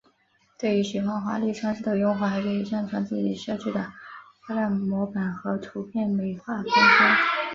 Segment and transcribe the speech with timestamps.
[0.57, 3.91] 对于喜欢华丽装饰的用户还可以上传自己设计的
[4.47, 6.73] 漂亮模板和图片美化空间。